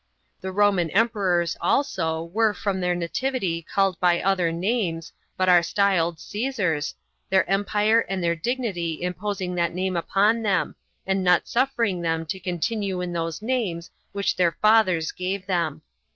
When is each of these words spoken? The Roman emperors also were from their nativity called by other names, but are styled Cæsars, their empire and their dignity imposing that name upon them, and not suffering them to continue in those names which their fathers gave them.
The 0.41 0.51
Roman 0.51 0.89
emperors 0.89 1.55
also 1.61 2.23
were 2.23 2.55
from 2.55 2.81
their 2.81 2.95
nativity 2.95 3.61
called 3.61 3.99
by 3.99 4.19
other 4.19 4.51
names, 4.51 5.13
but 5.37 5.47
are 5.47 5.61
styled 5.61 6.17
Cæsars, 6.17 6.95
their 7.29 7.47
empire 7.47 7.99
and 8.09 8.23
their 8.23 8.35
dignity 8.35 8.99
imposing 9.03 9.53
that 9.53 9.75
name 9.75 9.95
upon 9.95 10.41
them, 10.41 10.73
and 11.05 11.23
not 11.23 11.47
suffering 11.47 12.01
them 12.01 12.25
to 12.25 12.39
continue 12.39 12.99
in 12.99 13.13
those 13.13 13.43
names 13.43 13.91
which 14.11 14.35
their 14.35 14.53
fathers 14.59 15.11
gave 15.11 15.45
them. 15.45 15.83